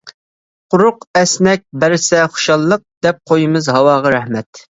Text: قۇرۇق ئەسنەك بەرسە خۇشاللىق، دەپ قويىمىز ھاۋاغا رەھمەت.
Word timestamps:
قۇرۇق 0.75 1.03
ئەسنەك 1.19 1.61
بەرسە 1.83 2.23
خۇشاللىق، 2.37 2.83
دەپ 3.09 3.21
قويىمىز 3.33 3.73
ھاۋاغا 3.77 4.17
رەھمەت. 4.19 4.51